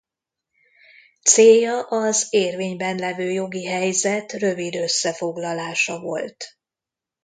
[1.21, 6.57] Célja az érvényben levő jogi helyzet rövid összefoglalása volt.